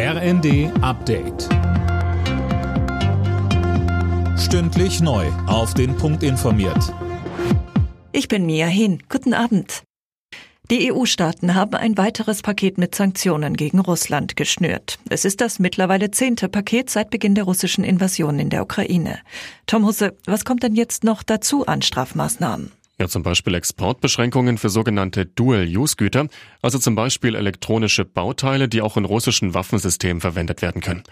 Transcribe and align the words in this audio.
RND 0.00 0.70
Update. 0.80 1.48
Stündlich 4.38 5.00
neu. 5.00 5.26
Auf 5.48 5.74
den 5.74 5.96
Punkt 5.96 6.22
informiert. 6.22 6.94
Ich 8.12 8.28
bin 8.28 8.46
Mia 8.46 8.68
Hin. 8.68 9.02
Guten 9.08 9.34
Abend. 9.34 9.82
Die 10.70 10.92
EU-Staaten 10.92 11.56
haben 11.56 11.74
ein 11.74 11.98
weiteres 11.98 12.42
Paket 12.42 12.78
mit 12.78 12.94
Sanktionen 12.94 13.56
gegen 13.56 13.80
Russland 13.80 14.36
geschnürt. 14.36 15.00
Es 15.08 15.24
ist 15.24 15.40
das 15.40 15.58
mittlerweile 15.58 16.12
zehnte 16.12 16.48
Paket 16.48 16.90
seit 16.90 17.10
Beginn 17.10 17.34
der 17.34 17.42
russischen 17.42 17.82
Invasion 17.82 18.38
in 18.38 18.50
der 18.50 18.62
Ukraine. 18.62 19.18
Tom 19.66 19.84
Husse, 19.84 20.16
was 20.26 20.44
kommt 20.44 20.62
denn 20.62 20.76
jetzt 20.76 21.02
noch 21.02 21.24
dazu 21.24 21.66
an 21.66 21.82
Strafmaßnahmen? 21.82 22.70
Ja, 23.00 23.06
zum 23.06 23.22
Beispiel 23.22 23.54
Exportbeschränkungen 23.54 24.58
für 24.58 24.70
sogenannte 24.70 25.24
Dual-Use-Güter, 25.24 26.26
also 26.62 26.78
zum 26.78 26.96
Beispiel 26.96 27.36
elektronische 27.36 28.04
Bauteile, 28.04 28.68
die 28.68 28.82
auch 28.82 28.96
in 28.96 29.04
russischen 29.04 29.54
Waffensystemen 29.54 30.20
verwendet 30.20 30.62
werden 30.62 30.82
können. 30.82 31.04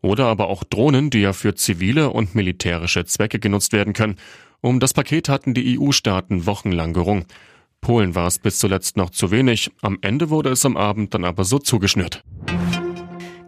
Oder 0.00 0.26
aber 0.26 0.48
auch 0.48 0.64
Drohnen, 0.64 1.10
die 1.10 1.20
ja 1.20 1.34
für 1.34 1.54
zivile 1.54 2.10
und 2.10 2.34
militärische 2.34 3.04
Zwecke 3.04 3.38
genutzt 3.38 3.74
werden 3.74 3.92
können. 3.92 4.16
Um 4.62 4.80
das 4.80 4.94
Paket 4.94 5.28
hatten 5.28 5.52
die 5.52 5.78
EU-Staaten 5.78 6.46
wochenlang 6.46 6.94
gerungen. 6.94 7.26
Polen 7.82 8.14
war 8.14 8.26
es 8.26 8.38
bis 8.38 8.58
zuletzt 8.58 8.96
noch 8.96 9.10
zu 9.10 9.30
wenig, 9.30 9.70
am 9.82 9.98
Ende 10.00 10.30
wurde 10.30 10.48
es 10.48 10.64
am 10.64 10.78
Abend 10.78 11.12
dann 11.12 11.24
aber 11.26 11.44
so 11.44 11.58
zugeschnürt. 11.58 12.24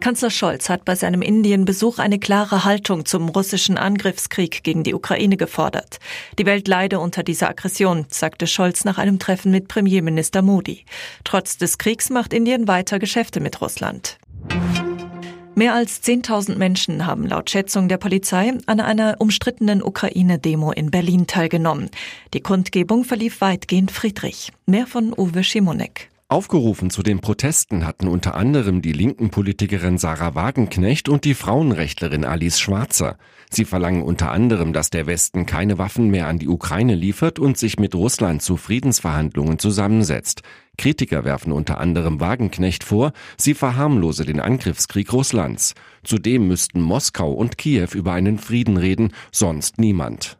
Kanzler 0.06 0.30
Scholz 0.30 0.68
hat 0.68 0.84
bei 0.84 0.94
seinem 0.94 1.20
Indienbesuch 1.20 1.98
eine 1.98 2.20
klare 2.20 2.64
Haltung 2.64 3.06
zum 3.06 3.28
russischen 3.28 3.76
Angriffskrieg 3.76 4.62
gegen 4.62 4.84
die 4.84 4.94
Ukraine 4.94 5.36
gefordert. 5.36 5.98
Die 6.38 6.46
Welt 6.46 6.68
leide 6.68 7.00
unter 7.00 7.24
dieser 7.24 7.48
Aggression, 7.48 8.06
sagte 8.08 8.46
Scholz 8.46 8.84
nach 8.84 8.98
einem 8.98 9.18
Treffen 9.18 9.50
mit 9.50 9.66
Premierminister 9.66 10.42
Modi. 10.42 10.84
Trotz 11.24 11.58
des 11.58 11.78
Kriegs 11.78 12.08
macht 12.08 12.32
Indien 12.32 12.68
weiter 12.68 13.00
Geschäfte 13.00 13.40
mit 13.40 13.60
Russland. 13.60 14.18
Mehr 15.56 15.74
als 15.74 16.04
10.000 16.04 16.54
Menschen 16.54 17.04
haben 17.04 17.26
laut 17.26 17.50
Schätzung 17.50 17.88
der 17.88 17.96
Polizei 17.96 18.52
an 18.66 18.78
einer 18.78 19.16
umstrittenen 19.18 19.82
Ukraine-Demo 19.82 20.70
in 20.70 20.92
Berlin 20.92 21.26
teilgenommen. 21.26 21.90
Die 22.32 22.42
Kundgebung 22.42 23.02
verlief 23.02 23.40
weitgehend 23.40 23.90
friedlich. 23.90 24.52
Mehr 24.66 24.86
von 24.86 25.12
Uwe 25.12 25.42
Schimonek. 25.42 26.10
Aufgerufen 26.28 26.90
zu 26.90 27.04
den 27.04 27.20
Protesten 27.20 27.86
hatten 27.86 28.08
unter 28.08 28.34
anderem 28.34 28.82
die 28.82 28.92
linken 28.92 29.30
Politikerin 29.30 29.96
Sarah 29.96 30.34
Wagenknecht 30.34 31.08
und 31.08 31.24
die 31.24 31.34
Frauenrechtlerin 31.34 32.24
Alice 32.24 32.58
Schwarzer. 32.58 33.16
Sie 33.48 33.64
verlangen 33.64 34.02
unter 34.02 34.32
anderem, 34.32 34.72
dass 34.72 34.90
der 34.90 35.06
Westen 35.06 35.46
keine 35.46 35.78
Waffen 35.78 36.10
mehr 36.10 36.26
an 36.26 36.40
die 36.40 36.48
Ukraine 36.48 36.96
liefert 36.96 37.38
und 37.38 37.58
sich 37.58 37.78
mit 37.78 37.94
Russland 37.94 38.42
zu 38.42 38.56
Friedensverhandlungen 38.56 39.60
zusammensetzt. 39.60 40.42
Kritiker 40.76 41.24
werfen 41.24 41.52
unter 41.52 41.78
anderem 41.78 42.18
Wagenknecht 42.18 42.82
vor, 42.82 43.12
sie 43.36 43.54
verharmlose 43.54 44.24
den 44.24 44.40
Angriffskrieg 44.40 45.12
Russlands. 45.12 45.74
Zudem 46.02 46.48
müssten 46.48 46.80
Moskau 46.80 47.30
und 47.34 47.56
Kiew 47.56 47.90
über 47.94 48.14
einen 48.14 48.38
Frieden 48.38 48.78
reden, 48.78 49.12
sonst 49.30 49.78
niemand. 49.78 50.38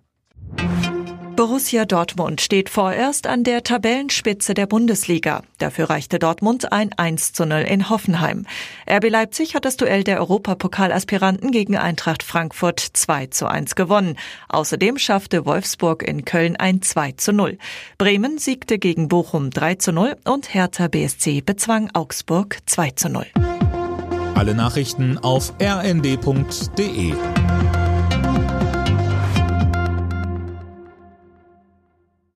Borussia 1.37 1.85
Dortmund 1.85 2.41
steht 2.41 2.71
vorerst 2.71 3.27
an 3.27 3.45
der 3.45 3.63
Tabellenspitze 3.63 4.55
der 4.55 4.67
Bundesliga. 4.67 5.43
Dafür 5.59 5.91
reichte 5.91 6.19
Dortmund 6.19 6.73
ein 6.73 6.95
1 6.97 7.35
zu 7.35 7.45
0 7.45 7.59
in 7.61 7.91
Hoffenheim. 7.91 8.47
RB 8.91 9.11
Leipzig 9.11 9.55
hat 9.55 9.67
das 9.67 9.77
Duell 9.77 10.03
der 10.03 10.19
Europapokalaspiranten 10.21 11.51
gegen 11.51 11.77
Eintracht 11.77 12.23
Frankfurt 12.23 12.81
2 12.81 13.27
zu 13.27 13.47
1 13.47 13.75
gewonnen. 13.75 14.17
Außerdem 14.49 14.97
schaffte 14.97 15.45
Wolfsburg 15.45 16.03
in 16.03 16.25
Köln 16.25 16.57
ein 16.57 16.81
2 16.81 17.13
zu 17.13 17.35
0. 17.35 17.59
Bremen 17.99 18.39
siegte 18.39 18.79
gegen 18.79 19.09
Bochum 19.09 19.51
3 19.51 19.75
zu 19.75 19.93
0 19.93 20.17
und 20.25 20.55
Hertha 20.55 20.89
BSC 20.89 21.43
bezwang 21.43 21.91
Augsburg 21.93 22.61
2 22.65 22.91
zu 22.93 23.11
0. 23.11 23.27
Alle 24.35 24.55
Nachrichten 24.55 25.19
auf 25.19 25.53
rnd.de 25.61 27.13